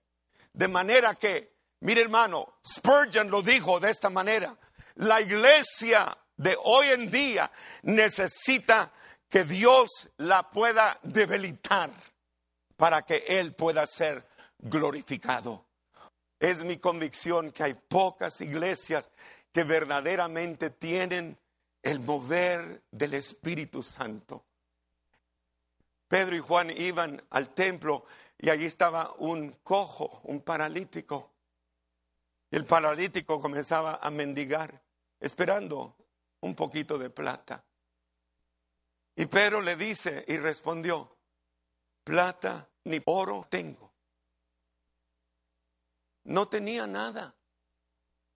[0.52, 4.58] De manera que, mire hermano, Spurgeon lo dijo de esta manera,
[4.96, 7.50] la iglesia de hoy en día
[7.84, 8.92] necesita
[9.30, 11.90] que Dios la pueda debilitar
[12.76, 15.71] para que Él pueda ser glorificado.
[16.42, 19.12] Es mi convicción que hay pocas iglesias
[19.52, 21.38] que verdaderamente tienen
[21.84, 24.44] el mover del Espíritu Santo.
[26.08, 28.06] Pedro y Juan iban al templo
[28.40, 31.30] y allí estaba un cojo, un paralítico.
[32.50, 34.82] Y el paralítico comenzaba a mendigar,
[35.20, 35.96] esperando
[36.40, 37.64] un poquito de plata.
[39.16, 41.16] Y Pedro le dice y respondió,
[42.04, 43.91] plata ni oro tengo.
[46.24, 47.36] No tenía nada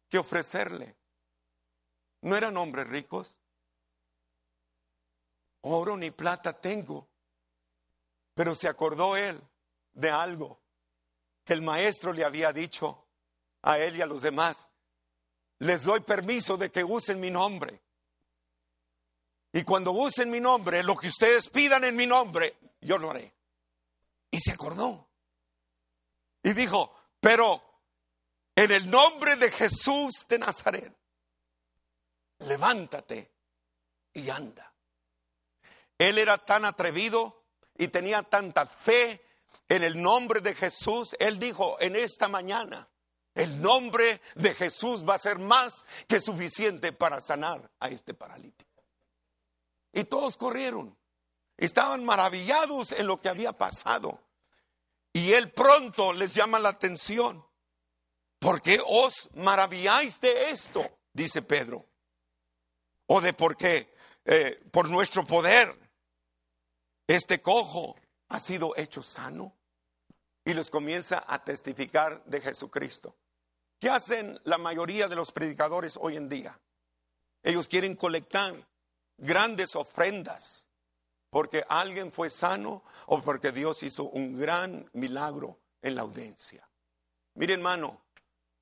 [0.10, 0.96] que ofrecerle.
[2.22, 3.40] No eran hombres ricos,
[5.62, 7.08] oro ni plata tengo.
[8.34, 9.40] Pero se acordó él
[9.94, 10.60] de algo
[11.44, 13.06] que el maestro le había dicho
[13.62, 14.70] a él y a los demás.
[15.60, 17.82] Les doy permiso de que usen mi nombre.
[19.54, 23.34] Y cuando usen mi nombre, lo que ustedes pidan en mi nombre, yo lo haré.
[24.30, 25.08] Y se acordó.
[26.44, 27.75] Y dijo, pero
[28.56, 30.94] en el nombre de Jesús de Nazaret,
[32.40, 33.32] levántate
[34.14, 34.74] y anda.
[35.98, 37.44] Él era tan atrevido
[37.78, 39.26] y tenía tanta fe
[39.68, 41.16] en el nombre de Jesús.
[41.20, 42.88] Él dijo en esta mañana,
[43.34, 48.84] el nombre de Jesús va a ser más que suficiente para sanar a este paralítico.
[49.92, 50.98] Y todos corrieron.
[51.58, 54.22] Estaban maravillados en lo que había pasado.
[55.14, 57.46] Y él pronto les llama la atención.
[58.46, 60.88] ¿Por qué os maravilláis de esto?
[61.12, 61.84] Dice Pedro.
[63.08, 63.92] O de por qué,
[64.24, 65.76] eh, por nuestro poder,
[67.08, 67.96] este cojo
[68.28, 69.52] ha sido hecho sano.
[70.44, 73.16] Y les comienza a testificar de Jesucristo.
[73.80, 76.60] ¿Qué hacen la mayoría de los predicadores hoy en día?
[77.42, 78.54] Ellos quieren colectar
[79.18, 80.68] grandes ofrendas
[81.32, 86.70] porque alguien fue sano o porque Dios hizo un gran milagro en la audiencia.
[87.34, 88.05] Mire hermano,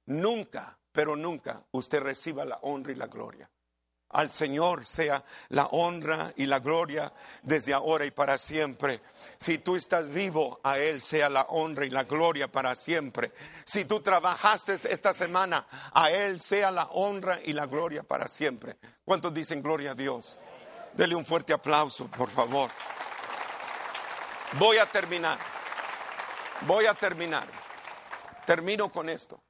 [0.06, 3.50] nunca, pero nunca usted reciba la honra y la gloria.
[4.14, 9.02] Al Señor sea la honra y la gloria desde ahora y para siempre.
[9.38, 13.32] Si tú estás vivo, a Él sea la honra y la gloria para siempre.
[13.66, 18.78] Si tú trabajaste esta semana, a Él sea la honra y la gloria para siempre.
[19.04, 20.40] ¿Cuántos dicen gloria a Dios?
[20.94, 22.70] Dele un fuerte aplauso, por favor.
[24.60, 25.40] Voy a terminar.
[26.68, 27.48] Voy a terminar.
[28.46, 29.42] Termino con esto.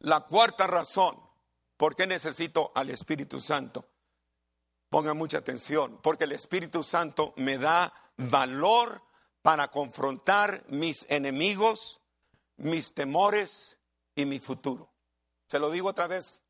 [0.00, 1.24] La cuarta razón
[1.76, 3.88] ¿Por qué necesito al Espíritu Santo?
[4.88, 9.02] Ponga mucha atención, porque el Espíritu Santo me da valor
[9.42, 12.00] para confrontar mis enemigos,
[12.56, 13.78] mis temores
[14.14, 14.94] y mi futuro.
[15.48, 16.42] Se lo digo otra vez.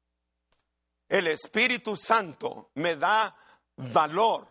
[1.09, 3.35] El Espíritu Santo me da
[3.77, 4.47] valor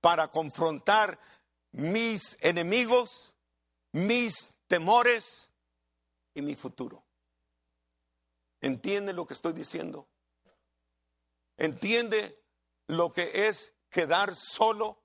[0.00, 1.18] para confrontar
[1.70, 3.32] mis enemigos,
[3.92, 5.48] mis temores
[6.34, 7.05] y mi futuro.
[8.66, 10.08] ¿Entiende lo que estoy diciendo?
[11.56, 12.42] entiende
[12.86, 15.02] lo que es quedar solo,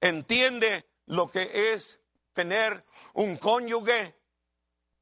[0.00, 2.00] entiende lo que es
[2.32, 2.84] tener
[3.14, 4.16] un cónyuge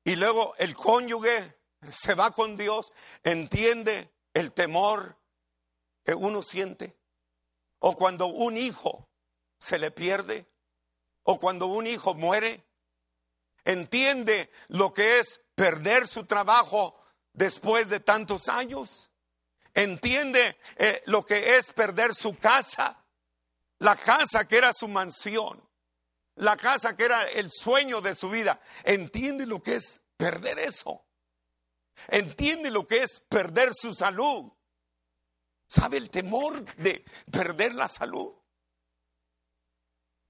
[0.04, 1.56] y luego el cónyuge
[1.90, 2.92] se va con Dios,
[3.24, 5.16] entiende el temor
[6.04, 6.96] que uno siente,
[7.78, 9.08] o cuando un hijo
[9.58, 10.46] se le pierde,
[11.22, 12.64] o cuando un hijo muere,
[13.64, 17.05] entiende lo que es perder su trabajo
[17.36, 19.10] después de tantos años
[19.74, 23.04] entiende eh, lo que es perder su casa,
[23.78, 25.62] la casa que era su mansión,
[26.36, 31.04] la casa que era el sueño de su vida, entiende lo que es perder eso,
[32.08, 34.50] entiende lo que es perder su salud,
[35.68, 38.32] sabe el temor de perder la salud.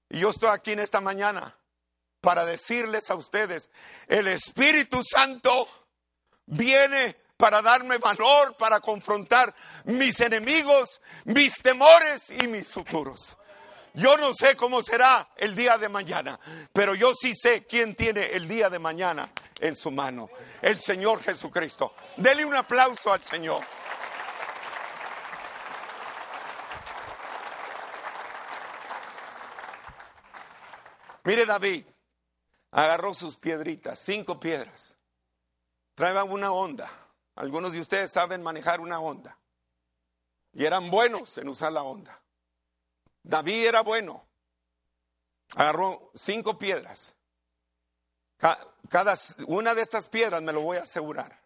[0.09, 1.57] Y yo estoy aquí en esta mañana
[2.19, 3.69] para decirles a ustedes,
[4.07, 5.67] el Espíritu Santo
[6.47, 9.53] viene para darme valor, para confrontar
[9.85, 13.37] mis enemigos, mis temores y mis futuros.
[13.93, 16.39] Yo no sé cómo será el día de mañana,
[16.73, 20.29] pero yo sí sé quién tiene el día de mañana en su mano.
[20.61, 21.95] El Señor Jesucristo.
[22.17, 23.63] Dele un aplauso al Señor.
[31.23, 31.85] Mire David,
[32.71, 34.96] agarró sus piedritas, cinco piedras.
[35.97, 36.91] Traían una onda
[37.37, 39.37] algunos de ustedes saben manejar una onda.
[40.53, 42.19] Y eran buenos en usar la onda.
[43.21, 44.25] David era bueno.
[45.55, 47.15] Agarró cinco piedras.
[48.89, 49.13] Cada
[49.45, 51.39] una de estas piedras me lo voy a asegurar.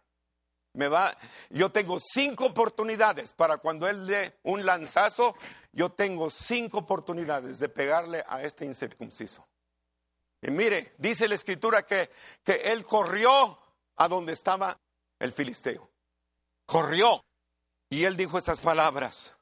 [0.72, 1.14] Me va,
[1.50, 5.36] yo tengo cinco oportunidades para cuando él dé un lanzazo,
[5.72, 9.46] yo tengo cinco oportunidades de pegarle a este incircunciso.
[10.40, 12.10] Y mire, dice la escritura que,
[12.42, 13.58] que él corrió
[13.96, 14.78] a donde estaba
[15.18, 15.90] el filisteo.
[16.66, 17.24] Corrió.
[17.90, 19.34] Y él dijo estas palabras.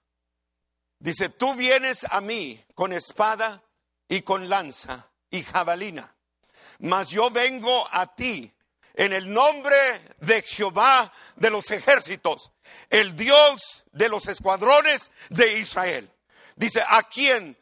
[0.98, 3.62] Dice, tú vienes a mí con espada
[4.08, 6.14] y con lanza y jabalina,
[6.80, 8.52] mas yo vengo a ti
[8.94, 9.76] en el nombre
[10.18, 12.52] de Jehová de los ejércitos,
[12.90, 16.10] el Dios de los escuadrones de Israel.
[16.56, 17.56] Dice, a quien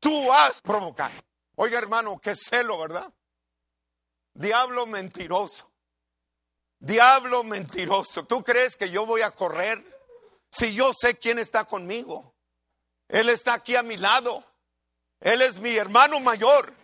[0.00, 1.14] tú has provocado.
[1.54, 3.10] Oiga hermano, qué celo, ¿verdad?
[4.34, 5.70] Diablo mentiroso.
[6.84, 9.82] Diablo mentiroso, ¿tú crees que yo voy a correr?
[10.50, 12.34] Si yo sé quién está conmigo.
[13.08, 14.44] Él está aquí a mi lado.
[15.18, 16.74] Él es mi hermano mayor.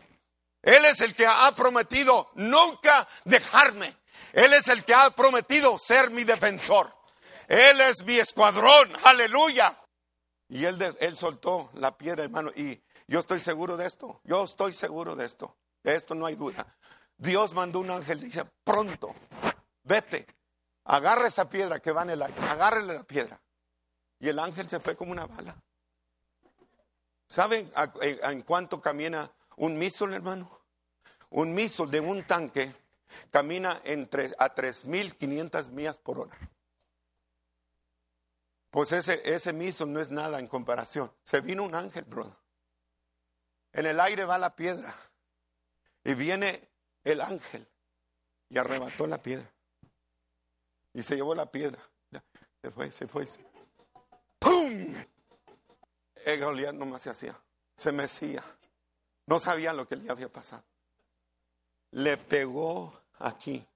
[0.62, 3.94] Él es el que ha prometido nunca dejarme.
[4.32, 6.90] Él es el que ha prometido ser mi defensor.
[7.46, 8.90] Él es mi escuadrón.
[9.04, 9.78] Aleluya.
[10.48, 12.50] Y él, él soltó la piedra, hermano.
[12.56, 14.22] Y yo estoy seguro de esto.
[14.24, 15.58] Yo estoy seguro de esto.
[15.82, 16.74] De esto no hay duda.
[17.18, 19.14] Dios mandó un ángel y dice, pronto,
[19.82, 20.26] vete,
[20.84, 23.40] agarra esa piedra que va en el aire, agárrele la piedra.
[24.18, 25.56] Y el ángel se fue como una bala.
[27.26, 27.72] ¿Saben
[28.02, 30.60] en cuánto camina un misil, hermano?
[31.30, 32.74] Un misil de un tanque
[33.30, 36.36] camina entre, a 3.500 millas por hora.
[38.70, 41.12] Pues ese, ese misil no es nada en comparación.
[41.22, 42.36] Se vino un ángel, brother.
[43.72, 44.94] En el aire va la piedra.
[46.04, 46.68] Y viene
[47.04, 47.66] el ángel
[48.48, 49.50] y arrebató la piedra.
[50.94, 51.80] Y se llevó la piedra.
[52.62, 53.26] Se fue, se fue.
[54.38, 54.94] ¡Pum!
[56.24, 57.38] El Goliat nomás se hacía.
[57.76, 58.44] Se mecía.
[59.26, 60.62] No sabía lo que le había pasado.
[61.92, 63.66] Le pegó aquí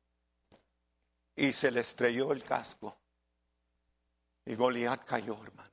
[1.37, 2.97] y se le estrelló el casco.
[4.45, 5.71] Y Goliat cayó, hermano.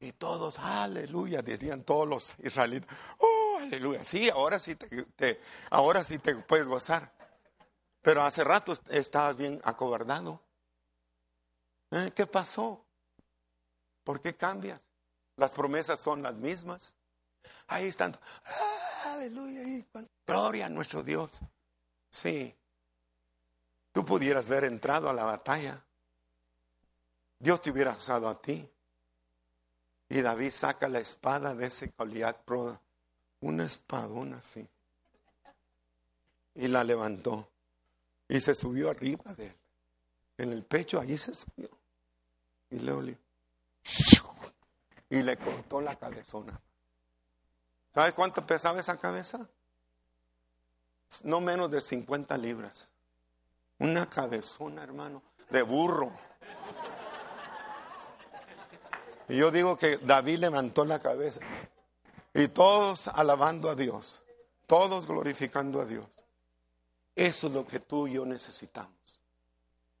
[0.00, 4.04] Y todos, aleluya, decían todos los israelitas, oh, aleluya.
[4.04, 5.40] Sí, ahora sí te,
[5.70, 7.12] ahora sí te puedes gozar.
[8.08, 10.40] Pero hace rato estabas bien acobardado.
[11.90, 12.10] ¿Eh?
[12.16, 12.82] ¿Qué pasó?
[14.02, 14.80] ¿Por qué cambias?
[15.36, 16.94] Las promesas son las mismas.
[17.66, 18.16] Ahí están.
[19.04, 19.84] aleluya.
[20.26, 21.40] Gloria a nuestro Dios.
[22.10, 22.56] Sí.
[23.92, 25.84] Tú pudieras haber entrado a la batalla.
[27.38, 28.66] Dios te hubiera usado a ti.
[30.08, 32.38] Y David saca la espada de ese Goliat,
[33.40, 34.66] una espadona así.
[36.54, 37.50] Y la levantó.
[38.28, 39.56] Y se subió arriba de él.
[40.38, 41.70] En el pecho, allí se subió.
[42.70, 43.18] Y le
[45.10, 46.60] Y le cortó la cabezona.
[47.94, 49.48] ¿Sabes cuánto pesaba esa cabeza?
[51.24, 52.92] No menos de 50 libras.
[53.78, 56.12] Una cabezona, hermano, de burro.
[59.28, 61.40] Y yo digo que David levantó la cabeza
[62.34, 64.22] y todos alabando a Dios,
[64.66, 66.06] todos glorificando a Dios.
[67.18, 68.94] Eso es lo que tú y yo necesitamos.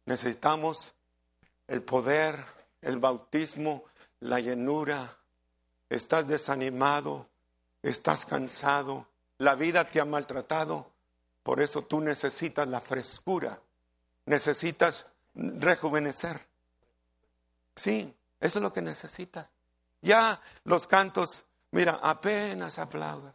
[0.06, 0.94] Necesitamos
[1.66, 2.44] el poder,
[2.80, 3.82] el bautismo,
[4.20, 5.18] la llenura.
[5.90, 7.26] Estás desanimado,
[7.82, 9.08] estás cansado,
[9.38, 10.92] la vida te ha maltratado.
[11.42, 13.58] Por eso tú necesitas la frescura,
[14.26, 15.04] necesitas
[15.34, 16.46] rejuvenecer.
[17.74, 19.50] Sí, eso es lo que necesitas.
[20.02, 23.34] Ya los cantos, mira, apenas aplaudas.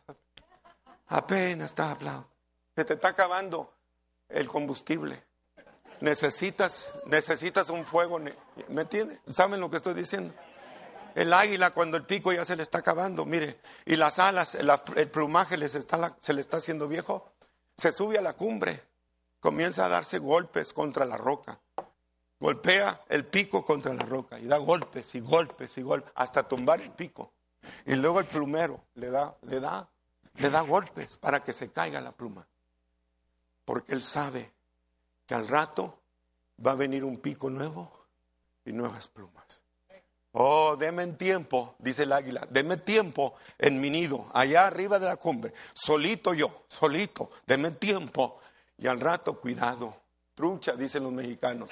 [1.07, 2.33] Apenas está aplaudiendo.
[2.75, 3.72] Se te está acabando
[4.33, 5.23] el combustible.
[6.01, 8.19] Necesitas, necesitas un fuego.
[8.69, 9.19] ¿Me entiendes?
[9.27, 10.33] ¿Saben lo que estoy diciendo?
[11.15, 14.71] El águila cuando el pico ya se le está acabando, mire, y las alas, el,
[15.11, 17.31] plumaje les está, se le está haciendo viejo,
[17.77, 18.83] se sube a la cumbre,
[19.39, 21.61] comienza a darse golpes contra la roca
[22.43, 26.81] golpea el pico contra la roca y da golpes y golpes y golpes hasta tumbar
[26.81, 27.31] el pico.
[27.85, 29.89] Y luego el plumero le da, le da,
[30.35, 32.45] le da golpes para que se caiga la pluma.
[33.65, 34.51] Porque él sabe
[35.25, 35.99] que al rato
[36.65, 38.05] va a venir un pico nuevo
[38.65, 39.61] y nuevas plumas.
[40.33, 45.17] Oh, deme tiempo, dice el águila, deme tiempo en mi nido, allá arriba de la
[45.17, 48.39] cumbre, solito yo, solito, deme tiempo.
[48.79, 49.95] Y al rato, cuidado,
[50.33, 51.69] trucha, dicen los mexicanos.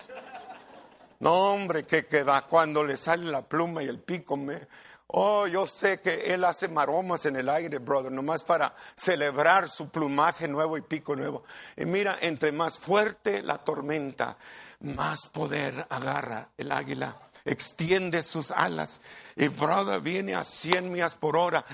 [1.19, 4.37] No, hombre, que queda cuando le sale la pluma y el pico.
[4.37, 4.67] Me...
[5.13, 9.89] Oh, yo sé que él hace maromas en el aire, brother, nomás para celebrar su
[9.89, 11.43] plumaje nuevo y pico nuevo.
[11.75, 14.37] Y mira, entre más fuerte la tormenta,
[14.79, 17.17] más poder agarra el águila.
[17.43, 19.01] Extiende sus alas
[19.35, 21.65] y, brother, viene a 100 millas por hora.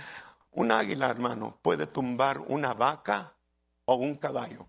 [0.53, 3.35] Un águila, hermano, puede tumbar una vaca
[3.85, 4.65] o un caballo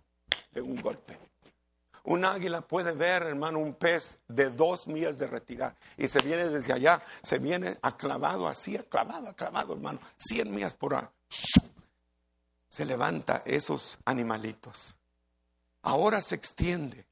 [0.51, 1.28] de un golpe.
[2.09, 6.49] Un águila puede ver, hermano, un pez de dos millas de retirar y se viene
[6.49, 11.13] desde allá, se viene aclavado así, aclavado, aclavado, hermano, cien millas por hora.
[12.67, 14.97] Se levanta esos animalitos.
[15.83, 17.05] Ahora se extiende.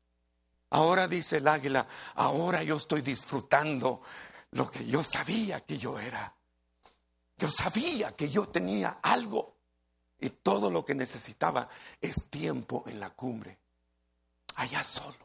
[0.70, 4.00] Ahora dice el águila, ahora yo estoy disfrutando
[4.52, 6.34] lo que yo sabía que yo era.
[7.36, 9.56] Yo sabía que yo tenía algo
[10.18, 11.68] y todo lo que necesitaba
[12.00, 13.58] es tiempo en la cumbre
[14.56, 15.16] allá solo.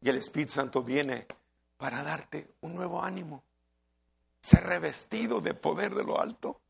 [0.00, 1.26] Y el Espíritu Santo viene
[1.76, 3.44] para darte un nuevo ánimo.
[4.40, 6.60] Ser revestido de poder de lo alto.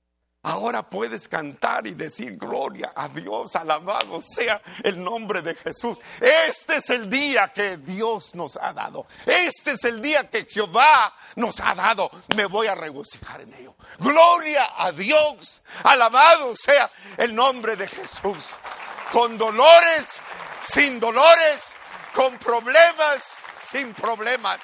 [0.42, 5.98] Ahora puedes cantar y decir gloria a Dios, alabado sea el nombre de Jesús.
[6.18, 9.06] Este es el día que Dios nos ha dado.
[9.26, 12.10] Este es el día que Jehová nos ha dado.
[12.34, 13.76] Me voy a regocijar en ello.
[13.98, 18.48] Gloria a Dios, alabado sea el nombre de Jesús.
[19.12, 20.22] Con dolores,
[20.60, 21.74] sin dolores,
[22.14, 24.60] con problemas, sin problemas.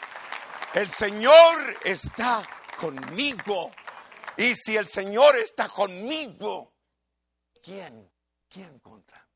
[0.75, 2.47] El Señor está
[2.79, 3.73] conmigo.
[4.37, 6.75] Y si el Señor está conmigo,
[7.63, 8.11] ¿quién?
[8.49, 9.27] ¿Quién contra?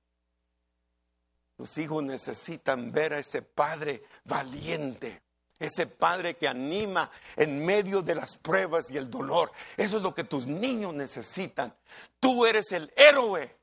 [1.57, 5.23] Tus hijos necesitan ver a ese padre valiente,
[5.59, 9.53] ese padre que anima en medio de las pruebas y el dolor.
[9.77, 11.75] Eso es lo que tus niños necesitan.
[12.19, 13.57] Tú eres el héroe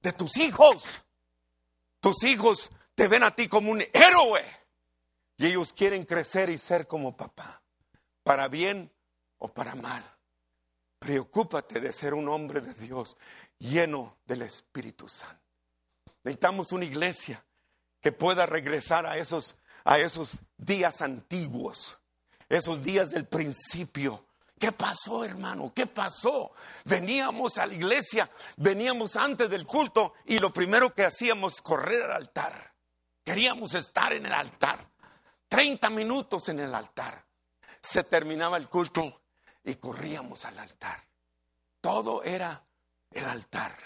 [0.00, 1.02] de tus hijos.
[2.00, 4.42] Tus hijos te ven a ti como un héroe.
[5.36, 7.62] Y ellos quieren crecer y ser como papá,
[8.24, 8.92] para bien
[9.38, 10.04] o para mal.
[10.98, 13.16] Preocúpate de ser un hombre de Dios
[13.58, 15.40] lleno del Espíritu Santo.
[16.24, 17.44] Necesitamos una iglesia
[18.00, 21.98] que pueda regresar a esos, a esos días antiguos,
[22.48, 24.26] esos días del principio.
[24.58, 25.72] ¿Qué pasó, hermano?
[25.74, 26.52] ¿Qué pasó?
[26.84, 32.12] Veníamos a la iglesia, veníamos antes del culto y lo primero que hacíamos correr al
[32.12, 32.72] altar.
[33.24, 34.88] Queríamos estar en el altar.
[35.48, 37.24] 30 minutos en el altar.
[37.80, 39.22] Se terminaba el culto
[39.64, 41.04] y corríamos al altar.
[41.80, 42.62] Todo era
[43.10, 43.76] el altar,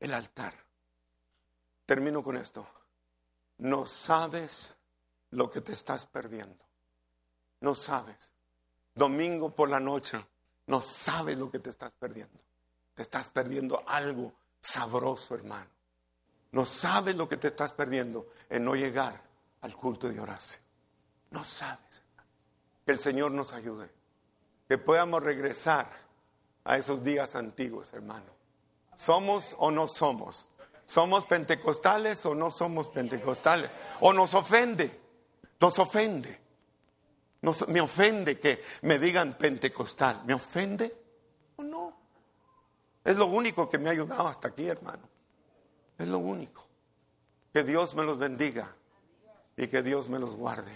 [0.00, 0.54] el altar.
[1.86, 2.66] Termino con esto.
[3.58, 4.74] No sabes
[5.30, 6.64] lo que te estás perdiendo.
[7.60, 8.32] No sabes.
[8.94, 10.24] Domingo por la noche,
[10.66, 12.38] no sabes lo que te estás perdiendo.
[12.94, 15.70] Te estás perdiendo algo sabroso, hermano.
[16.52, 19.20] No sabes lo que te estás perdiendo en no llegar
[19.62, 20.60] al culto de oración.
[21.30, 22.02] No sabes.
[22.84, 24.02] Que el Señor nos ayude
[24.72, 25.90] que podamos regresar
[26.64, 28.24] a esos días antiguos, hermano.
[28.96, 30.46] ¿Somos o no somos?
[30.86, 33.70] ¿Somos pentecostales o no somos pentecostales?
[34.00, 35.00] ¿O nos ofende?
[35.60, 36.40] Nos ofende.
[37.68, 40.22] Me ofende que me digan pentecostal.
[40.24, 40.94] ¿Me ofende
[41.56, 41.96] o no?
[43.04, 45.08] Es lo único que me ha ayudado hasta aquí, hermano.
[45.98, 46.66] Es lo único.
[47.52, 48.74] Que Dios me los bendiga
[49.56, 50.72] y que Dios me los guarde.